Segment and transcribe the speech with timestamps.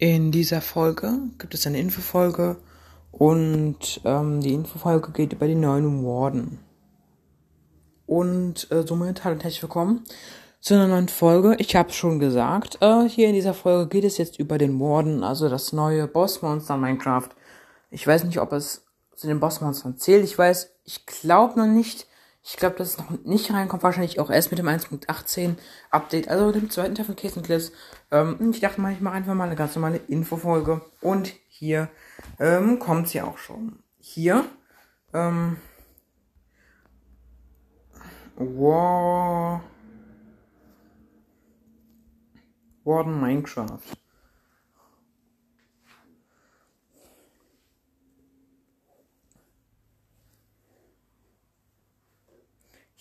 [0.00, 2.56] In dieser Folge gibt es eine Infofolge
[3.12, 6.58] und ähm, die Infofolge geht über die neuen Warden.
[8.06, 10.06] Und äh, somit hallo und herzlich willkommen
[10.58, 11.54] zu einer neuen Folge.
[11.58, 15.22] Ich habe schon gesagt, äh, hier in dieser Folge geht es jetzt über den Warden,
[15.22, 17.28] also das neue Bossmonster Minecraft.
[17.90, 20.24] Ich weiß nicht, ob es zu den Bossmonstern zählt.
[20.24, 22.06] Ich weiß, ich glaube noch nicht.
[22.42, 23.82] Ich glaube, dass es noch nicht reinkommt.
[23.82, 25.56] Wahrscheinlich auch erst mit dem 1.18
[25.90, 27.72] Update, also dem zweiten Teil von Case Clips.
[28.10, 30.80] Ähm, ich dachte mal, ich mache einfach mal eine ganz normale Infofolge.
[31.00, 31.90] Und hier
[32.38, 33.82] ähm, kommt sie auch schon.
[33.98, 34.44] Hier.
[35.12, 35.58] Ähm,
[38.36, 39.62] War.
[42.84, 43.99] Warden Minecraft.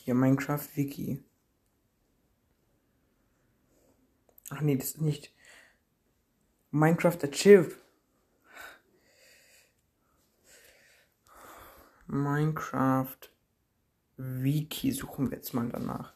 [0.09, 1.23] Hier Minecraft Wiki.
[4.49, 5.31] Ach nee, das ist nicht.
[6.71, 7.75] Minecraft Achieve.
[12.07, 13.29] Minecraft
[14.17, 16.15] Wiki suchen wir jetzt mal danach.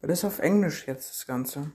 [0.00, 1.70] Das ist auf Englisch jetzt das Ganze.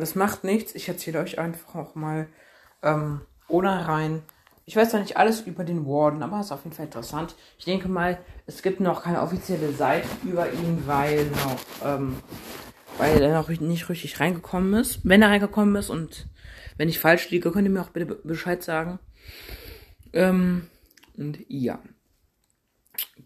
[0.00, 0.74] Aber das macht nichts.
[0.74, 2.26] Ich erzähle euch einfach auch mal
[2.82, 4.22] ähm, ohne rein.
[4.64, 7.34] Ich weiß noch nicht alles über den Warden, aber es ist auf jeden Fall interessant.
[7.58, 12.16] Ich denke mal, es gibt noch keine offizielle Seite über ihn, weil noch, ähm,
[12.96, 15.00] weil er noch nicht richtig reingekommen ist.
[15.02, 16.28] Wenn er reingekommen ist und
[16.78, 19.00] wenn ich falsch liege, könnt ihr mir auch bitte Bescheid sagen.
[20.14, 20.66] Ähm,
[21.18, 21.78] und ja.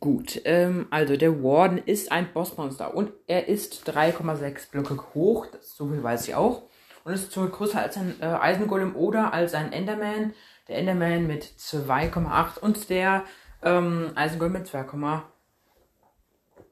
[0.01, 5.77] Gut, ähm, also der Warden ist ein Bossmonster und er ist 3,6 Blöcke hoch, das,
[5.77, 6.63] so viel weiß ich auch.
[7.05, 10.33] Und ist somit größer als ein äh, Eisengolem oder als ein Enderman.
[10.69, 13.25] Der Enderman mit 2,8 und der
[13.63, 14.87] ähm, Eisengolem mit 2,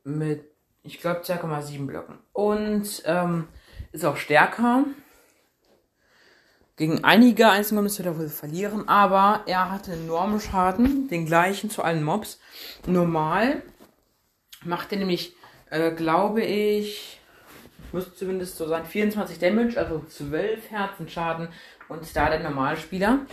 [0.05, 0.45] mit,
[0.83, 2.19] ich glaube, 2,7 Blöcken.
[2.33, 3.49] Und ähm,
[3.93, 4.85] ist auch stärker.
[6.77, 11.83] Gegen einige Einzelgolems wird er wohl verlieren, aber er hatte enormen Schaden, den gleichen zu
[11.83, 12.41] allen Mobs.
[12.87, 13.63] Normal
[14.65, 15.35] macht er nämlich,
[15.71, 17.21] äh, glaube ich,
[17.93, 21.49] müsste zumindest so sein, 24 Damage, also 12 Herzenschaden.
[21.89, 23.27] Und da der Normalspieler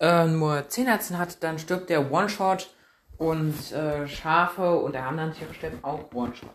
[0.00, 2.70] äh, nur 10 Herzen hat, dann stirbt der One-Shot
[3.18, 6.50] und äh, Schafe und der Tiere sterben auch One-Shot.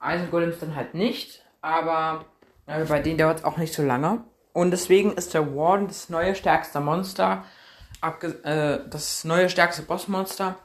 [0.00, 2.24] Eisengolems dann halt nicht, aber
[2.66, 4.24] äh, bei denen dauert es auch nicht so lange.
[4.52, 7.44] Und deswegen ist der Warden das neue stärkste Monster,
[8.00, 10.56] abge äh, das neue stärkste Bossmonster.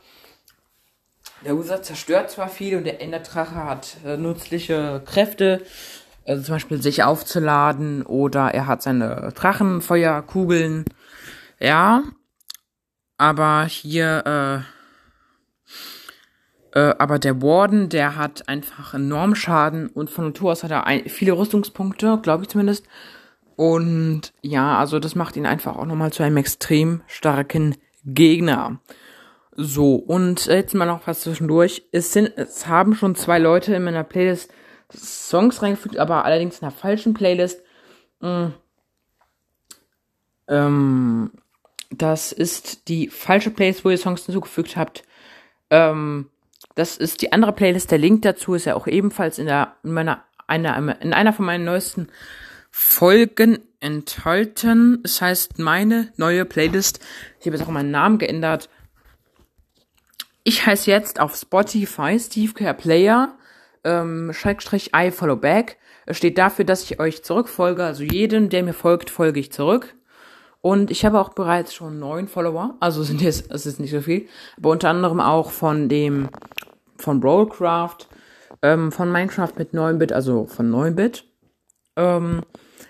[1.46, 5.62] Der User zerstört zwar viel und der Enderdrache hat äh, nützliche Kräfte,
[6.26, 10.86] also zum Beispiel sich aufzuladen oder er hat seine Drachenfeuerkugeln.
[11.60, 12.04] Ja,
[13.18, 14.66] aber hier,
[16.74, 20.72] äh, äh, aber der Warden, der hat einfach enorm Schaden und von Natur aus hat
[20.72, 22.86] er ein, viele Rüstungspunkte, glaube ich zumindest.
[23.58, 27.76] Und ja, also das macht ihn einfach auch nochmal zu einem extrem starken
[28.06, 28.80] Gegner.
[29.56, 31.82] So, und jetzt mal noch was zwischendurch.
[31.92, 34.54] Es sind, es haben schon zwei Leute in meiner Playlist
[34.94, 37.60] Songs reingefügt, aber allerdings in der falschen Playlist.
[38.20, 38.50] Mm.
[40.48, 41.32] Ähm,
[41.90, 45.04] das ist die falsche Playlist, wo ihr Songs hinzugefügt habt.
[45.72, 46.30] Ähm,
[46.76, 47.90] das ist die andere Playlist.
[47.90, 51.46] Der Link dazu ist ja auch ebenfalls in der in meiner einer in einer von
[51.48, 52.10] meinen neuesten
[52.72, 55.02] Folgen enthalten.
[55.04, 57.00] Es heißt meine neue Playlist.
[57.40, 58.70] Ich habe jetzt auch meinen Namen geändert.
[60.44, 63.38] Ich heiße jetzt auf Spotify Steve Care Player
[63.88, 65.78] ähm, Schrägstrich I follow back.
[66.06, 67.84] Es steht dafür, dass ich euch zurückfolge.
[67.84, 69.96] Also jedem, der mir folgt, folge ich zurück.
[70.62, 72.76] Und ich habe auch bereits schon neun Follower.
[72.80, 74.28] Also sind jetzt, es ist nicht so viel.
[74.58, 76.30] Aber unter anderem auch von dem,
[76.98, 78.08] von Rollcraft,
[78.62, 81.26] ähm, von Minecraft mit 9-Bit, also von 9-Bit.
[81.98, 82.44] Ähm,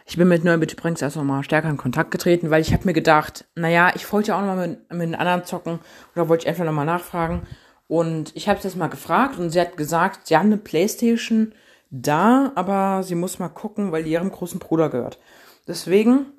[0.06, 2.94] ich bin mit Neubit übrigens erst nochmal stärker in Kontakt getreten, weil ich habe mir
[2.94, 5.80] gedacht, naja, ich wollte ja auch nochmal mit, mit anderen zocken
[6.14, 7.48] oder wollte ich einfach nochmal nachfragen.
[7.88, 11.54] Und ich habe es jetzt mal gefragt und sie hat gesagt, sie haben eine Playstation
[11.90, 15.20] da, aber sie muss mal gucken, weil die ihrem großen Bruder gehört.
[15.68, 16.34] Deswegen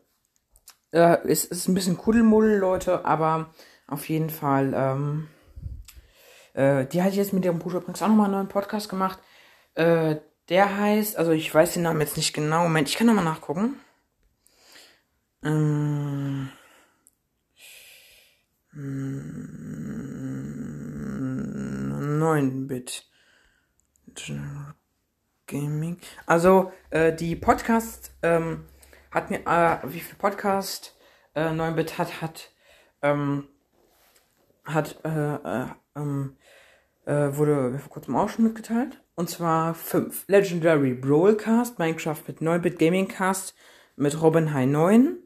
[0.92, 3.50] äh, ist es ein bisschen Kuddelmuddel, Leute, aber
[3.86, 5.28] auf jeden Fall, ähm,
[6.52, 9.18] äh, die ich jetzt mit ihrem Bruder übrigens auch nochmal einen neuen Podcast gemacht.
[9.74, 10.16] Äh,
[10.48, 12.62] der heißt, also ich weiß den Namen jetzt nicht genau.
[12.62, 13.76] Moment, ich kann nochmal nachgucken.
[15.42, 16.50] Ähm,
[22.20, 23.04] 9-Bit.
[25.46, 25.98] Gaming.
[26.26, 28.64] Also, äh, die Podcast ähm,
[29.10, 30.98] hat mir, äh, wie viel Podcast?
[31.38, 32.50] äh, 9-Bit hat, hat,
[33.02, 33.48] ähm,
[34.64, 35.66] hat, äh, äh,
[35.96, 36.36] ähm,
[37.06, 39.00] äh, wurde vor kurzem auch schon mitgeteilt.
[39.18, 40.28] Und zwar 5.
[40.28, 43.52] Legendary Broadcast, Minecraft mit 9-Bit Gaming Cast
[43.96, 45.18] mit Robin High 9.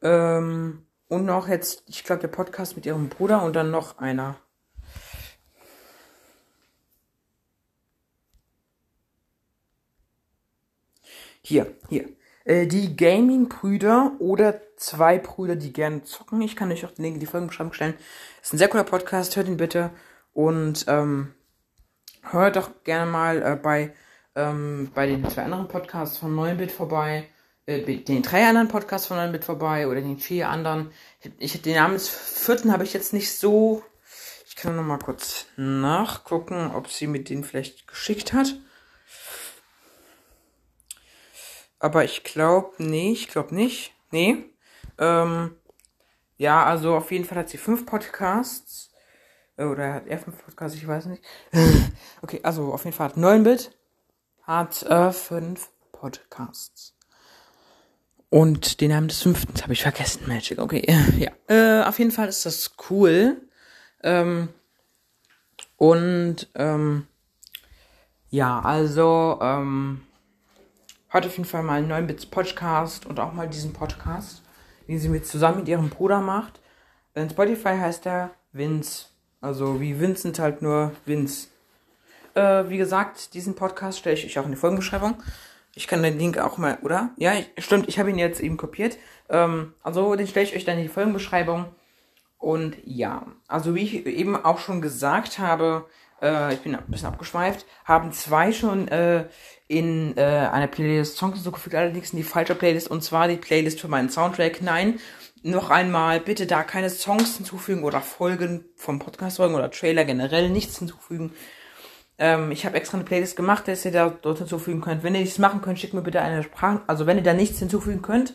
[0.00, 4.36] Ähm, und noch jetzt, ich glaube, der Podcast mit ihrem Bruder und dann noch einer.
[11.42, 12.10] Hier, hier.
[12.44, 16.42] Äh, die Gaming-Brüder oder zwei Brüder, die gerne zocken.
[16.42, 17.94] Ich kann euch auch den Link in die Folgenbeschreibung stellen.
[18.40, 19.90] Ist ein sehr cooler Podcast, hört ihn bitte.
[20.32, 21.34] Und ähm,
[22.22, 23.94] hört doch gerne mal äh, bei,
[24.34, 27.28] ähm, bei den zwei anderen Podcasts von 9-Bit vorbei.
[27.66, 30.90] Äh, den drei anderen Podcasts von 9-Bit vorbei oder den vier anderen.
[31.20, 33.82] Ich, ich den Namen des vierten habe ich jetzt nicht so.
[34.46, 38.54] Ich kann noch mal kurz nachgucken, ob sie mit denen vielleicht geschickt hat.
[41.78, 43.92] Aber ich glaube, nee, ich glaube nicht.
[44.12, 44.44] Nee.
[44.98, 45.56] Ähm,
[46.36, 48.91] ja, also auf jeden Fall hat sie fünf Podcasts.
[49.56, 51.22] Oder hat er fünf Podcasts, ich weiß nicht.
[52.22, 53.76] okay, also auf jeden Fall hat 9-Bit
[54.42, 56.94] hat äh, fünf Podcasts.
[58.28, 60.58] Und den Namen des fünften habe ich vergessen, Magic.
[60.58, 60.84] Okay,
[61.18, 61.30] ja.
[61.48, 63.40] Äh, auf jeden Fall ist das cool.
[64.02, 64.48] Ähm,
[65.76, 67.06] und ähm,
[68.30, 70.02] ja, also ähm,
[71.12, 74.40] Heute auf jeden Fall mal einen neuen Bits Podcast und auch mal diesen Podcast,
[74.88, 76.58] den sie mit zusammen mit ihrem Bruder macht.
[77.14, 79.11] In Spotify heißt er Vince.
[79.42, 81.48] Also wie Vincent halt nur Vince.
[82.34, 85.22] Äh, wie gesagt, diesen Podcast stelle ich euch auch in die Folgenbeschreibung.
[85.74, 87.10] Ich kann den Link auch mal, oder?
[87.16, 88.96] Ja, stimmt, ich habe ihn jetzt eben kopiert.
[89.28, 91.66] Ähm, also den stelle ich euch dann in die Folgenbeschreibung.
[92.38, 95.86] Und ja, also wie ich eben auch schon gesagt habe,
[96.22, 99.26] äh, ich bin ein bisschen abgeschweift, haben zwei schon äh,
[99.66, 100.22] in äh,
[100.52, 104.08] einer Playlist Songs hinzugefügt, allerdings in die falsche Playlist, und zwar die Playlist für meinen
[104.08, 104.62] Soundtrack.
[104.62, 105.00] Nein,
[105.42, 110.78] noch einmal, bitte da keine Songs hinzufügen oder Folgen vom Podcast-Folgen oder Trailer generell nichts
[110.78, 111.32] hinzufügen.
[112.18, 115.02] Ähm, ich habe extra eine Playlist gemacht, dass ihr da dort hinzufügen könnt.
[115.02, 116.80] Wenn ihr nichts machen könnt, schickt mir bitte eine Sprach...
[116.86, 118.34] Also wenn ihr da nichts hinzufügen könnt,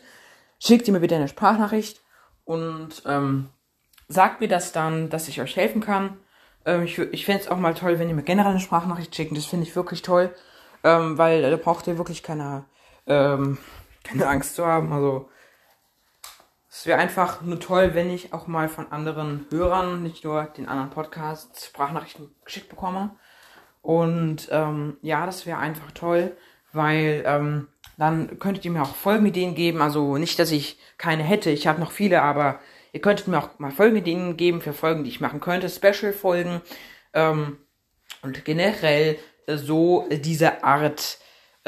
[0.58, 2.02] schickt ihr mir bitte eine Sprachnachricht
[2.44, 3.48] und ähm,
[4.08, 6.18] sagt mir das dann, dass ich euch helfen kann.
[6.66, 9.36] Ähm, ich ich fände es auch mal toll, wenn ihr mir generell eine Sprachnachricht schickt.
[9.36, 10.34] Das finde ich wirklich toll.
[10.84, 12.64] Ähm, weil da braucht ihr wirklich keine,
[13.06, 13.58] ähm,
[14.04, 14.92] keine Angst zu haben.
[14.92, 15.28] Also
[16.70, 20.68] es wäre einfach nur toll, wenn ich auch mal von anderen Hörern, nicht nur den
[20.68, 23.16] anderen Podcasts, Sprachnachrichten geschickt bekomme.
[23.80, 26.36] Und ähm, ja, das wäre einfach toll,
[26.72, 29.80] weil ähm, dann könntet ihr mir auch Folgenideen geben.
[29.80, 32.60] Also nicht, dass ich keine hätte, ich habe noch viele, aber
[32.92, 36.62] Ihr könntet mir auch mal Folgenideen geben für Folgen, die ich machen könnte, Special-Folgen
[37.12, 37.58] ähm,
[38.22, 41.18] und generell äh, so diese Art.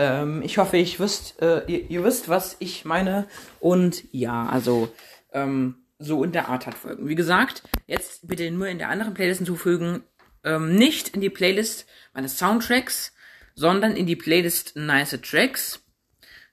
[0.00, 3.26] Ähm, ich hoffe, ich wisst, äh, ihr, ihr, wisst, was ich meine.
[3.61, 4.91] Und ja, also
[5.35, 7.06] ähm, so in der Art hat Folgen.
[7.06, 10.02] Wie gesagt, jetzt bitte nur in der anderen Playlist hinzufügen.
[10.43, 13.12] Ähm, nicht in die Playlist meines Soundtracks,
[13.55, 15.85] sondern in die Playlist Nice Tracks.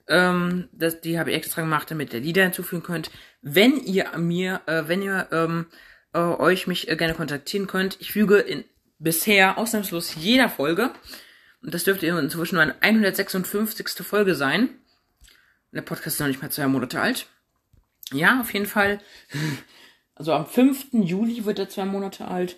[0.09, 3.11] Ähm, das, die habe ich extra gemacht, damit ihr Lieder hinzufügen könnt.
[3.41, 5.67] Wenn ihr mir, äh, wenn ihr ähm,
[6.13, 8.65] äh, euch mich äh, gerne kontaktieren könnt, ich füge in
[8.99, 10.91] bisher ausnahmslos jeder Folge,
[11.73, 14.05] das dürfte inzwischen meine 156.
[14.05, 14.69] Folge sein.
[15.71, 17.27] Der Podcast ist noch nicht mal zwei Monate alt.
[18.11, 18.99] Ja, auf jeden Fall.
[20.15, 20.87] Also am 5.
[20.93, 22.57] Juli wird er zwei Monate alt.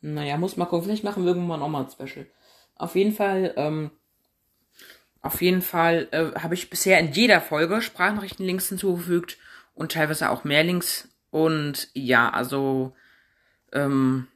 [0.00, 0.86] Naja, muss mal gucken.
[0.86, 2.26] Vielleicht machen wir irgendwann auch mal ein Special.
[2.74, 3.92] Auf jeden Fall ähm,
[5.22, 9.38] auf jeden Fall äh, habe ich bisher in jeder Folge Sprachnachrichtenlinks hinzugefügt
[9.74, 11.08] und teilweise auch mehr Links.
[11.30, 12.94] Und ja, also
[13.72, 14.28] ähm,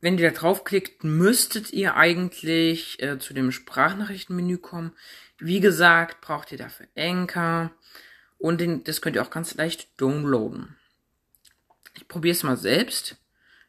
[0.00, 4.92] wenn ihr da draufklickt, müsstet ihr eigentlich äh, zu dem Sprachnachrichtenmenü kommen.
[5.38, 7.70] Wie gesagt, braucht ihr dafür Anchor
[8.38, 10.76] und den, das könnt ihr auch ganz leicht downloaden.
[11.94, 13.16] Ich probiere es mal selbst.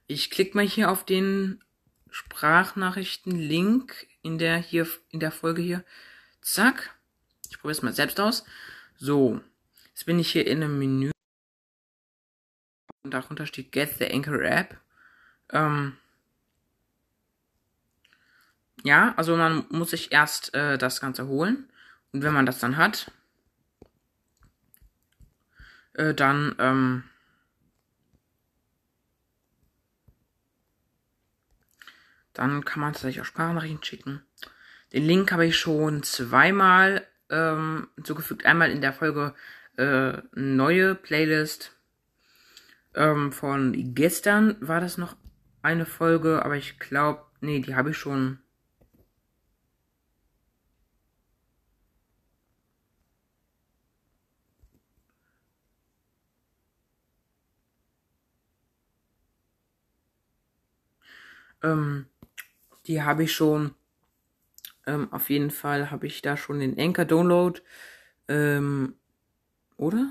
[0.07, 1.63] Ich klicke mal hier auf den
[2.09, 5.83] Sprachnachrichten-Link in der hier, in der Folge hier.
[6.41, 6.95] Zack.
[7.49, 8.45] Ich probiere es mal selbst aus.
[8.97, 9.41] So.
[9.89, 11.11] Jetzt bin ich hier in einem Menü.
[13.03, 14.79] Und darunter steht Get the Anchor App.
[15.51, 15.97] Ähm,
[18.83, 21.69] ja, also man muss sich erst äh, das Ganze holen.
[22.13, 23.11] Und wenn man das dann hat,
[25.93, 27.03] äh, dann ähm,
[32.33, 34.23] Dann kann man tatsächlich auch Sprachnachrichten schicken.
[34.93, 38.45] Den Link habe ich schon zweimal ähm, zugefügt.
[38.45, 39.33] Einmal in der Folge
[39.77, 41.75] äh, neue Playlist
[42.93, 45.15] ähm, von gestern war das noch
[45.61, 48.39] eine Folge, aber ich glaube, nee, die habe ich schon.
[61.63, 62.05] Ähm,
[62.87, 63.75] die habe ich schon.
[64.85, 67.61] Ähm, auf jeden Fall habe ich da schon den Anchor Download.
[68.27, 68.95] Ähm,
[69.77, 70.07] oder?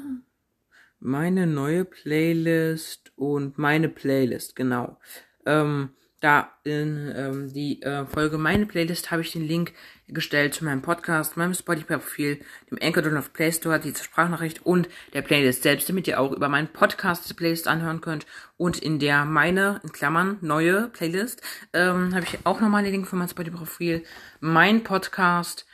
[1.01, 4.99] Meine neue Playlist und meine Playlist, genau.
[5.47, 9.73] Ähm, da in ähm, die äh, Folge meine Playlist habe ich den Link
[10.07, 15.23] gestellt zu meinem Podcast, meinem Spotify-Profil, dem Anchor Download Play Store, die Sprachnachricht und der
[15.23, 18.27] Playlist selbst, damit ihr auch über meinen Podcast die Playlist anhören könnt.
[18.59, 23.09] Und in der meine, in Klammern, neue Playlist, ähm, habe ich auch nochmal den Link
[23.09, 24.05] für mein Spotify-Profil,
[24.41, 25.67] mein Podcast,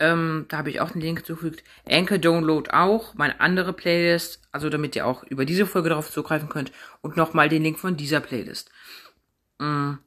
[0.00, 1.64] ähm, da habe ich auch den Link zugefügt.
[1.88, 6.48] Anchor Download auch, meine andere Playlist, also damit ihr auch über diese Folge darauf zugreifen
[6.48, 6.70] könnt.
[7.00, 8.70] Und nochmal den Link von dieser Playlist.
[9.58, 9.98] Mhm.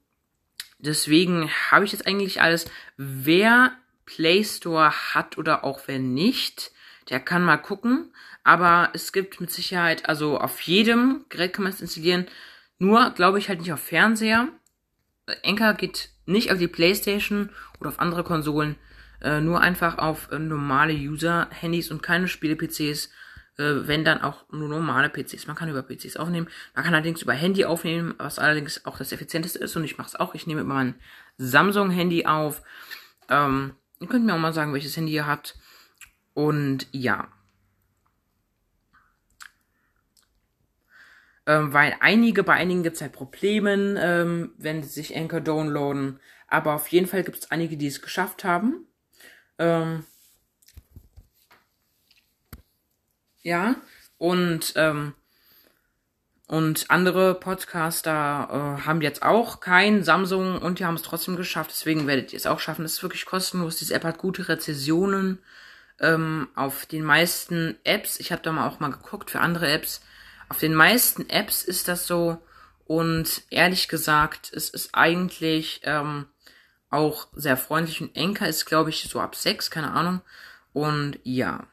[0.79, 2.65] Deswegen habe ich jetzt eigentlich alles.
[2.97, 3.73] Wer
[4.05, 6.71] Play Store hat oder auch wer nicht,
[7.09, 8.13] der kann mal gucken.
[8.43, 12.27] Aber es gibt mit Sicherheit, also auf jedem Gerät kann man es installieren.
[12.79, 14.47] Nur, glaube ich, halt nicht auf Fernseher.
[15.45, 18.75] Anchor geht nicht auf die Playstation oder auf andere Konsolen.
[19.21, 23.11] Äh, nur einfach auf äh, normale User-Handys und keine Spiele-PCs
[23.87, 25.47] wenn dann auch nur normale PCs.
[25.47, 26.47] Man kann über PCs aufnehmen.
[26.75, 29.75] Man kann allerdings über Handy aufnehmen, was allerdings auch das effizienteste ist.
[29.75, 30.35] Und ich mache es auch.
[30.35, 30.95] Ich nehme über mein
[31.37, 32.61] Samsung-Handy auf.
[33.29, 35.57] Ähm, ihr könnt mir auch mal sagen, welches Handy ihr habt.
[36.33, 37.27] Und ja.
[41.45, 46.19] Ähm, weil einige, bei einigen gibt es halt Probleme, ähm, wenn sie sich Anchor downloaden.
[46.47, 48.85] Aber auf jeden Fall gibt es einige, die es geschafft haben.
[49.57, 50.05] Ähm,
[53.41, 53.75] ja,
[54.17, 55.13] und, ähm,
[56.47, 58.11] und andere Podcaster
[58.81, 61.71] äh, haben jetzt auch kein Samsung und die haben es trotzdem geschafft.
[61.71, 62.85] Deswegen werdet ihr es auch schaffen.
[62.85, 63.77] Es ist wirklich kostenlos.
[63.77, 65.39] Diese App hat gute Rezessionen
[65.99, 68.19] ähm, auf den meisten Apps.
[68.19, 70.01] Ich habe da mal auch mal geguckt für andere Apps.
[70.49, 72.43] Auf den meisten Apps ist das so.
[72.85, 76.25] Und ehrlich gesagt, es ist eigentlich ähm,
[76.89, 78.01] auch sehr freundlich.
[78.01, 80.21] Und Enker ist, glaube ich, so ab sechs, keine Ahnung.
[80.73, 81.67] Und ja,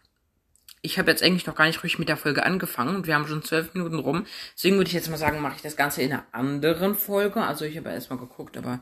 [0.83, 3.27] ich habe jetzt eigentlich noch gar nicht richtig mit der Folge angefangen und wir haben
[3.27, 4.27] schon zwölf Minuten rum.
[4.55, 7.43] Deswegen würde ich jetzt mal sagen, mache ich das Ganze in einer anderen Folge.
[7.43, 8.81] Also ich habe erstmal geguckt, aber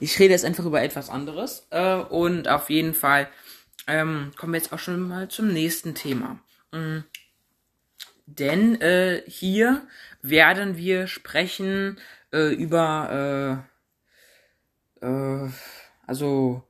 [0.00, 1.66] ich rede jetzt einfach über etwas anderes.
[1.70, 3.28] Äh, und auf jeden Fall
[3.86, 6.38] ähm, kommen wir jetzt auch schon mal zum nächsten Thema.
[6.72, 7.04] Mhm.
[8.26, 9.82] Denn äh, hier
[10.22, 11.98] werden wir sprechen
[12.32, 13.66] äh, über,
[15.02, 15.50] äh, äh,
[16.06, 16.62] also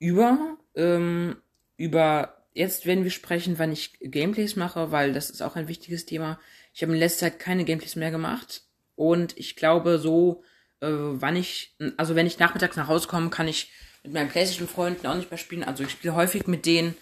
[0.00, 1.36] über, ähm,
[1.76, 6.06] über jetzt werden wir sprechen, wann ich Gameplays mache, weil das ist auch ein wichtiges
[6.06, 6.40] Thema.
[6.72, 8.62] Ich habe in letzter Zeit keine Gameplays mehr gemacht
[8.94, 10.42] und ich glaube so,
[10.80, 13.70] äh, wann ich, also wenn ich nachmittags nach Hause komme, kann ich
[14.04, 15.64] mit meinen PlayStation-Freunden auch nicht mehr spielen.
[15.64, 16.96] Also ich spiele häufig mit denen,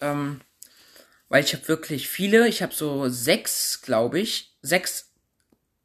[0.00, 0.40] ähm,
[1.28, 2.48] weil ich habe wirklich viele.
[2.48, 5.12] Ich habe so sechs, glaube ich, sechs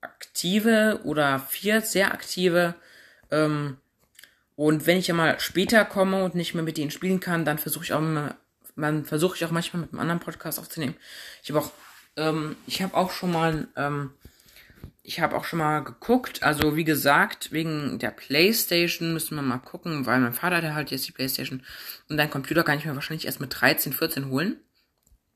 [0.01, 2.75] aktive oder vier sehr aktive.
[3.31, 3.77] Ähm,
[4.55, 7.57] und wenn ich ja mal später komme und nicht mehr mit denen spielen kann, dann
[7.57, 8.35] versuche ich auch mal
[8.75, 10.95] man versuche ich auch manchmal mit einem anderen Podcast aufzunehmen.
[11.43, 11.71] Ich habe auch,
[12.17, 14.11] ähm, ich habe auch schon mal, ähm,
[15.03, 16.43] ich habe auch schon mal geguckt.
[16.43, 20.91] Also wie gesagt, wegen der PlayStation müssen wir mal gucken, weil mein Vater der halt
[20.91, 21.63] jetzt die PlayStation
[22.09, 24.57] und dein Computer kann ich mir wahrscheinlich erst mit 13, 14 holen.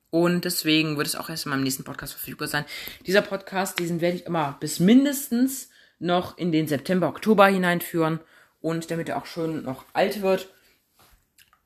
[0.09, 2.65] Und deswegen wird es auch erst in meinem nächsten Podcast verfügbar sein.
[3.05, 8.19] Dieser Podcast, diesen werde ich immer bis mindestens noch in den September, Oktober hineinführen.
[8.61, 10.49] Und damit er auch schön noch alt wird,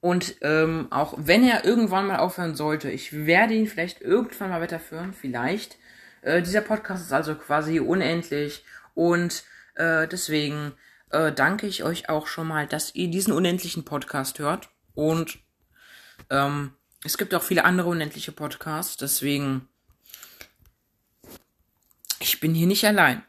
[0.02, 4.60] und ähm, auch wenn er irgendwann mal aufhören sollte, ich werde ihn vielleicht irgendwann mal
[4.60, 5.78] weiterführen, vielleicht.
[6.24, 8.66] Äh, dieser Podcast ist also quasi unendlich
[8.96, 9.44] und
[9.76, 10.74] äh, deswegen
[11.12, 14.70] äh, danke ich euch auch schon mal, dass ihr diesen unendlichen Podcast hört.
[14.96, 15.38] Und
[16.32, 19.68] ähm, es gibt auch viele andere unendliche Podcasts, deswegen
[22.20, 23.24] ich bin hier nicht allein.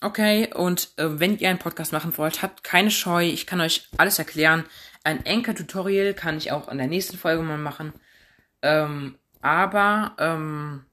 [0.00, 3.88] Okay, und äh, wenn ihr einen Podcast machen wollt, habt keine Scheu, ich kann euch
[3.96, 4.64] alles erklären.
[5.02, 7.92] Ein Anchor-Tutorial kann ich auch in der nächsten Folge mal machen.
[8.62, 10.84] Ähm, aber ähm,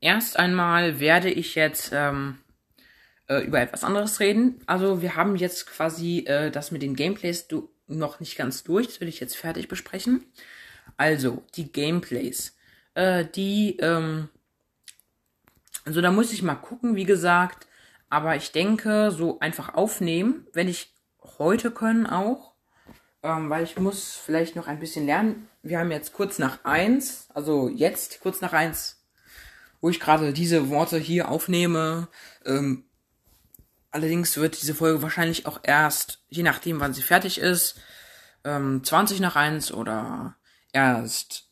[0.00, 2.38] erst einmal werde ich jetzt ähm,
[3.28, 4.60] äh, über etwas anderes reden.
[4.66, 7.46] Also wir haben jetzt quasi äh, das mit den Gameplays
[7.86, 8.86] noch nicht ganz durch.
[8.86, 10.24] Das will ich jetzt fertig besprechen.
[10.96, 12.56] Also die Gameplays.
[12.94, 14.28] Äh, die, ähm,
[15.84, 17.66] also da muss ich mal gucken, wie gesagt,
[18.08, 20.94] aber ich denke, so einfach aufnehmen, wenn ich
[21.38, 22.54] heute können auch,
[23.22, 25.48] ähm, weil ich muss vielleicht noch ein bisschen lernen.
[25.62, 29.02] Wir haben jetzt kurz nach eins, also jetzt kurz nach eins,
[29.80, 32.08] wo ich gerade diese Worte hier aufnehme.
[32.44, 32.84] Ähm,
[33.90, 37.80] allerdings wird diese Folge wahrscheinlich auch erst, je nachdem, wann sie fertig ist,
[38.44, 40.36] ähm, 20 nach eins oder
[40.72, 41.43] erst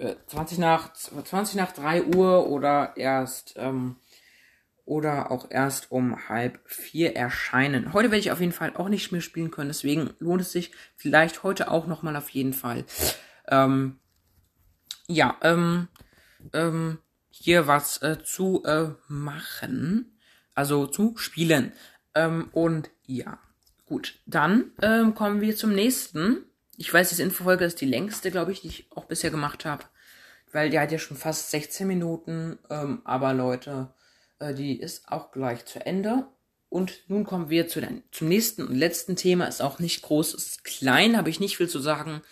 [0.00, 3.96] äh, 20 nach 20 nach 3 Uhr oder erst ähm,
[4.84, 7.92] oder auch erst um halb vier erscheinen.
[7.92, 10.72] Heute werde ich auf jeden Fall auch nicht mehr spielen können, deswegen lohnt es sich
[10.96, 12.84] vielleicht heute auch nochmal auf jeden Fall.
[13.46, 13.98] Ähm,
[15.06, 15.88] ja, ähm,
[16.52, 20.18] ähm, hier was äh, zu äh, machen,
[20.54, 21.72] also zu spielen.
[22.14, 23.38] Ähm, und ja,
[23.86, 26.44] gut, dann ähm, kommen wir zum nächsten.
[26.80, 29.84] Ich weiß, diese Infofolge ist die längste, glaube ich, die ich auch bisher gemacht habe,
[30.50, 32.58] weil die hat ja schon fast 16 Minuten.
[32.70, 33.92] Ähm, aber Leute,
[34.38, 36.26] äh, die ist auch gleich zu Ende.
[36.70, 39.44] Und nun kommen wir zu den, zum nächsten und letzten Thema.
[39.44, 42.22] Ist auch nicht groß, ist klein, habe ich nicht viel zu sagen.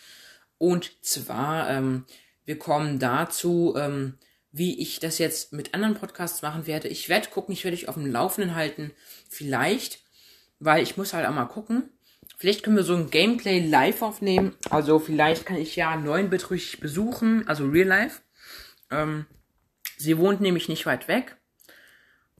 [0.56, 2.06] Und zwar, ähm,
[2.46, 4.14] wir kommen dazu, ähm,
[4.50, 6.88] wie ich das jetzt mit anderen Podcasts machen werde.
[6.88, 8.92] Ich werde gucken, ich werde euch auf dem Laufenden halten.
[9.28, 10.00] Vielleicht,
[10.58, 11.90] weil ich muss halt auch mal gucken.
[12.36, 14.54] Vielleicht können wir so ein Gameplay live aufnehmen.
[14.70, 18.20] Also vielleicht kann ich ja 9-Bit richtig besuchen, also real life.
[18.90, 19.26] Ähm,
[19.96, 21.36] sie wohnt nämlich nicht weit weg.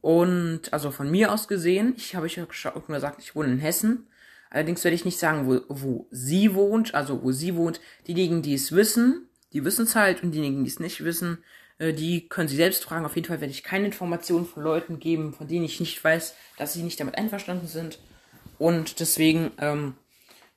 [0.00, 4.06] Und also von mir aus gesehen, ich habe ja schon gesagt, ich wohne in Hessen.
[4.50, 7.80] Allerdings werde ich nicht sagen, wo, wo sie wohnt, also wo sie wohnt.
[8.06, 11.38] Diejenigen, die es wissen, die wissen es halt und diejenigen, die es nicht wissen,
[11.78, 13.04] äh, die können sie selbst fragen.
[13.04, 16.34] Auf jeden Fall werde ich keine Informationen von Leuten geben, von denen ich nicht weiß,
[16.56, 17.98] dass sie nicht damit einverstanden sind.
[18.58, 19.94] Und deswegen, ähm,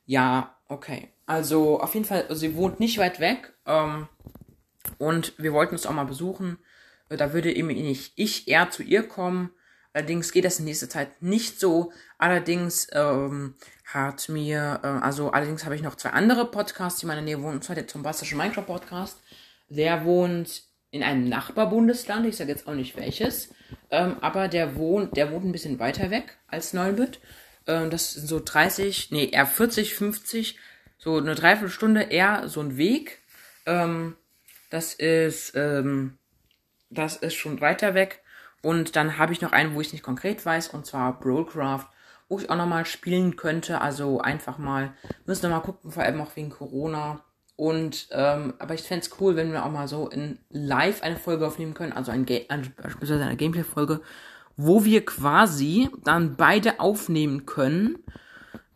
[0.06, 1.08] ja, okay.
[1.26, 3.52] Also auf jeden Fall, sie wohnt nicht weit weg.
[3.66, 4.08] Ähm,
[4.98, 6.58] und wir wollten es auch mal besuchen.
[7.08, 9.50] Äh, da würde eben nicht ich eher zu ihr kommen.
[9.92, 11.92] Allerdings geht das in nächster Zeit nicht so.
[12.18, 13.54] Allerdings ähm,
[13.84, 17.42] hat mir, äh, also allerdings habe ich noch zwei andere Podcasts, die in meiner Nähe
[17.42, 17.56] wohnen.
[17.56, 19.20] Und zwar der Tombastische Minecraft Podcast.
[19.68, 22.26] Der wohnt in einem Nachbarbundesland.
[22.26, 23.50] Ich sage jetzt auch nicht welches.
[23.90, 27.20] Ähm, aber der wohnt, der wohnt ein bisschen weiter weg als Neubüt.
[27.66, 30.58] Ähm, das sind so 30, nee, eher 40, 50,
[30.98, 33.18] so eine Dreiviertelstunde eher so ein Weg.
[33.66, 34.16] Ähm,
[34.70, 36.18] das ist, ähm,
[36.90, 38.22] das ist schon weiter weg.
[38.62, 41.86] Und dann habe ich noch einen, wo ich nicht konkret weiß, und zwar Brawlcraft,
[42.28, 43.80] wo ich auch nochmal spielen könnte.
[43.80, 44.94] Also einfach mal,
[45.26, 47.24] müssen wir mal gucken, vor allem auch wegen Corona.
[47.56, 51.16] Und, ähm, aber ich fände es cool, wenn wir auch mal so in live eine
[51.16, 54.00] Folge aufnehmen können, also ein Ga beispielsweise eine Gameplay-Folge,
[54.56, 57.98] wo wir quasi dann beide aufnehmen können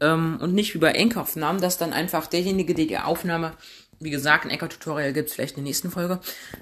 [0.01, 3.53] ähm, und nicht wie bei Enker-Aufnahmen, dass dann einfach derjenige, der die Aufnahme,
[4.01, 6.21] wie gesagt, ein Enker-Tutorial gibt es vielleicht in der nächsten Folge,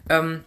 [0.09, 0.44] ähm,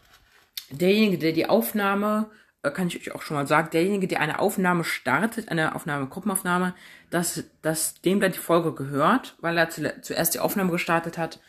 [0.70, 2.30] derjenige, der die Aufnahme,
[2.64, 6.08] äh, kann ich euch auch schon mal sagen, derjenige, der eine Aufnahme startet, eine Aufnahme,
[6.08, 6.74] Gruppenaufnahme,
[7.10, 11.40] dass, dass dem dann die Folge gehört, weil er zu, zuerst die Aufnahme gestartet hat.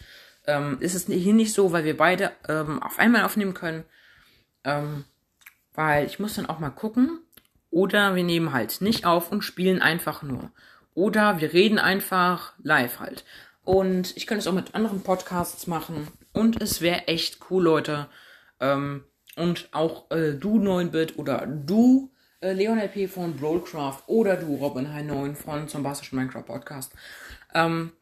[0.47, 3.85] Ähm, ist es hier nicht so, weil wir beide ähm, auf einmal aufnehmen können.
[4.65, 5.05] Ähm,
[5.79, 7.21] weil ich muss dann auch mal gucken.
[7.71, 10.51] Oder wir nehmen halt nicht auf und spielen einfach nur.
[10.95, 13.25] Oder wir reden einfach live halt.
[13.63, 16.09] Und ich könnte es auch mit anderen Podcasts machen.
[16.33, 18.09] Und es wäre echt cool, Leute.
[18.59, 19.05] Ähm,
[19.37, 22.11] und auch äh, du 9-Bit oder du
[22.41, 26.93] äh, Leon LP von Broadcraft oder du Robin High 9 von zum Bastischen Minecraft Podcast.
[27.55, 27.93] Ähm,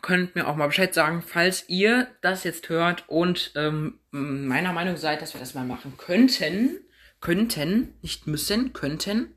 [0.00, 4.96] könnt mir auch mal Bescheid sagen, falls ihr das jetzt hört und ähm, meiner Meinung
[4.96, 6.80] seid, dass wir das mal machen könnten.
[7.20, 9.34] Könnten, nicht müssen, könnten.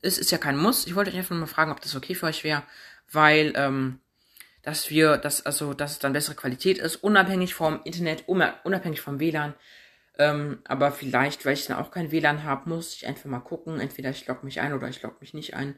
[0.00, 0.86] Es ist ja kein Muss.
[0.86, 2.62] Ich wollte euch einfach mal fragen, ob das okay für euch wäre,
[3.10, 4.00] weil ähm,
[4.62, 9.18] dass wir, dass, also, dass es dann bessere Qualität ist, unabhängig vom Internet, unabhängig vom
[9.18, 9.54] WLAN.
[10.18, 13.80] Ähm, aber vielleicht, weil ich dann auch kein WLAN habe, muss ich einfach mal gucken.
[13.80, 15.76] Entweder ich logge mich ein oder ich logge mich nicht ein.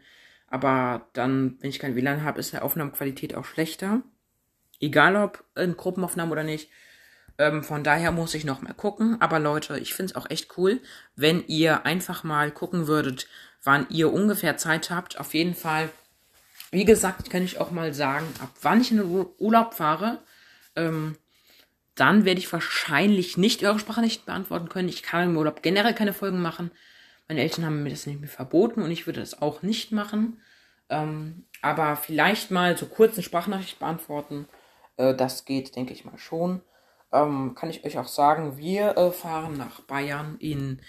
[0.49, 4.03] Aber dann, wenn ich kein WLAN habe, ist die Aufnahmequalität auch schlechter.
[4.81, 6.71] Egal ob in Gruppenaufnahmen oder nicht.
[7.41, 9.17] Ähm, von daher muss ich noch mal gucken.
[9.21, 10.81] Aber Leute, ich finde es auch echt cool,
[11.17, 13.27] wenn ihr einfach mal gucken würdet,
[13.65, 15.19] wann ihr ungefähr Zeit habt.
[15.19, 15.91] Auf jeden Fall
[16.71, 20.21] wie gesagt, kann ich auch mal sagen, ab wann ich in den Urlaub fahre,
[20.77, 21.17] ähm,
[21.97, 24.89] dann werde ich wahrscheinlich nicht eure Sprache nicht beantworten können.
[24.89, 26.71] Ich kann im Urlaub generell keine Folgen machen.
[27.29, 30.41] Meine Eltern haben mir das nicht mehr verboten und ich würde das auch nicht machen.
[30.89, 34.49] Ähm, aber vielleicht mal so kurz eine Sprachnachricht beantworten.
[34.97, 36.63] Äh, das geht, denke ich mal schon.
[37.13, 40.81] Ähm, kann ich euch auch sagen, wir äh, fahren nach Bayern in,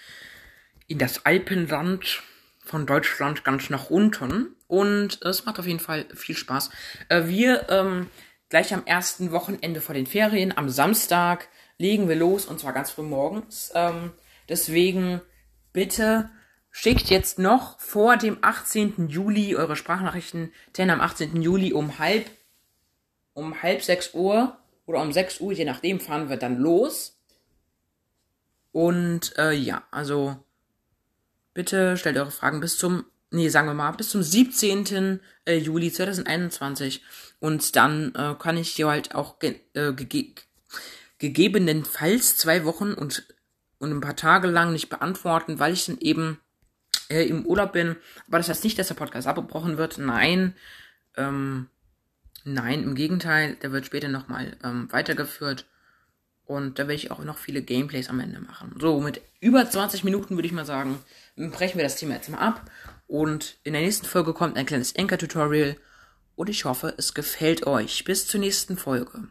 [0.86, 2.22] in das Alpenland
[2.64, 4.54] von Deutschland ganz nach unten.
[4.68, 6.70] Und es macht auf jeden Fall viel Spaß.
[7.08, 8.08] Äh, wir ähm,
[8.48, 12.90] gleich am ersten Wochenende vor den Ferien, am Samstag, legen wir los und zwar ganz
[12.90, 13.72] früh morgens.
[13.74, 14.12] Ähm,
[14.48, 15.20] deswegen
[15.72, 16.30] bitte
[16.70, 19.08] schickt jetzt noch vor dem 18.
[19.08, 21.42] Juli eure Sprachnachrichten, denn am 18.
[21.42, 22.30] Juli um halb,
[23.34, 27.18] um halb sechs Uhr oder um 6 Uhr, je nachdem, fahren wir dann los.
[28.72, 30.36] Und äh, ja, also
[31.54, 35.20] bitte stellt eure Fragen bis zum nee, sagen wir mal, bis zum 17.
[35.44, 37.02] Äh, Juli 2021.
[37.40, 40.34] Und dann äh, kann ich dir halt auch ge äh, gege
[41.18, 43.24] gegebenenfalls zwei Wochen und,
[43.78, 46.40] und ein paar Tage lang nicht beantworten, weil ich dann eben
[47.08, 47.96] äh, im Urlaub bin.
[48.26, 49.98] Aber das heißt nicht, dass der Podcast abgebrochen wird.
[49.98, 50.54] Nein.
[51.16, 51.68] Ähm,
[52.44, 55.66] nein, im Gegenteil, der wird später nochmal ähm, weitergeführt.
[56.44, 58.74] Und da werde ich auch noch viele Gameplays am Ende machen.
[58.78, 60.98] So, mit über 20 Minuten würde ich mal sagen,
[61.36, 62.70] brechen wir das Thema jetzt mal ab.
[63.06, 65.76] Und in der nächsten Folge kommt ein kleines Anchor-Tutorial.
[66.34, 68.04] Und ich hoffe, es gefällt euch.
[68.04, 69.28] Bis zur nächsten Folge.